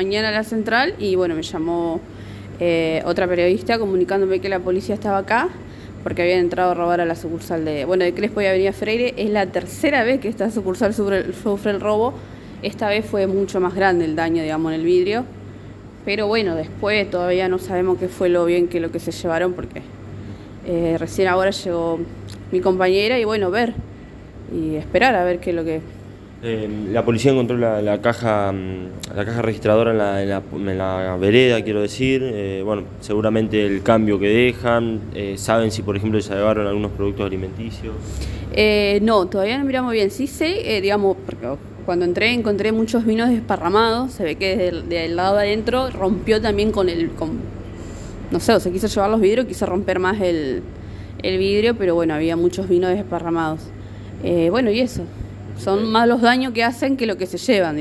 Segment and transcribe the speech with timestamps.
[0.00, 2.00] Mañana a la central y bueno, me llamó
[2.58, 5.50] eh, otra periodista comunicándome que la policía estaba acá
[6.02, 9.12] porque habían entrado a robar a la sucursal de, bueno, de Crespo y Avenida Freire.
[9.18, 12.14] Es la tercera vez que esta sucursal sufre, el robo.
[12.62, 15.26] Esta vez fue mucho más grande el daño, digamos, en el vidrio.
[16.06, 19.52] Pero bueno, después todavía no sabemos qué fue lo bien que lo que se llevaron
[19.52, 19.82] porque
[20.66, 22.00] eh, recién ahora llegó
[22.52, 23.74] mi compañera y bueno, ver
[24.50, 25.82] y esperar a ver qué es lo que...
[26.42, 29.90] Eh, la policía encontró la, caja mm, la caja registradora
[30.22, 30.28] en
[30.78, 32.22] la, vereda, quiero decir.
[32.24, 35.00] Eh, bueno, seguramente el cambio que dejan.
[35.14, 37.94] eh, ¿Saben si, por ejemplo, se llevaron algunos productos alimenticios?
[38.52, 40.10] Eh, no, todavía no miramos bien.
[40.10, 41.18] Sí sé, digamos,
[41.84, 44.12] cuando entré encontré muchos vinos desparramados.
[44.12, 47.10] Se ve que desde el lado de adentro rompió también con el...
[47.10, 47.38] Con,
[48.30, 50.62] no sé, o se quiso llevar los vidrios, quiso romper más el,
[51.22, 53.60] el vidrio, pero bueno, había muchos vinos desparramados.
[54.22, 55.02] Bueno, y eso.
[55.62, 57.68] Son más los daños que hacen que lo que se llevan.